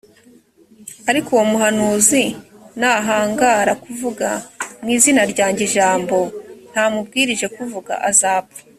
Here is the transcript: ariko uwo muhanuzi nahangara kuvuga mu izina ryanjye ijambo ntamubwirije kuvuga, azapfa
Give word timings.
ariko 1.09 1.29
uwo 1.33 1.45
muhanuzi 1.51 2.23
nahangara 2.79 3.73
kuvuga 3.83 4.27
mu 4.81 4.89
izina 4.95 5.21
ryanjye 5.31 5.61
ijambo 5.69 6.17
ntamubwirije 6.71 7.47
kuvuga, 7.57 7.93
azapfa 8.11 8.61